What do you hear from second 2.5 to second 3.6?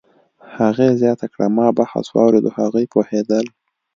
هغوی پوهېدل